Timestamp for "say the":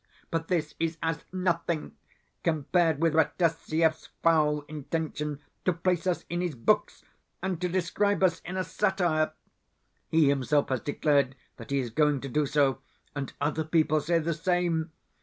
14.01-14.33